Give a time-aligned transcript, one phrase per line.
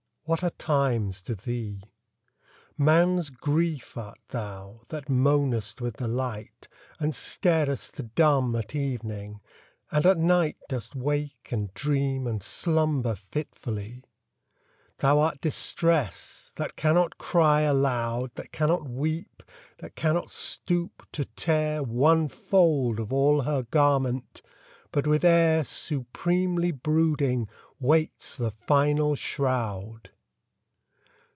[0.25, 1.83] What are times to thee?
[2.77, 6.69] Man's Grief art thou, that moanest with the light,
[7.01, 9.41] And starest dumb at evening—
[9.91, 14.05] and at night Dost wake and dream and slumber fitfully!
[14.99, 19.43] Thou art Distress— ^that cannot cry alou<^ That cannot weep,
[19.79, 24.41] that cannot stoop to tear One fold of all her garment,
[24.93, 27.49] but with air Supremely brooding
[27.81, 30.09] waits the final shroud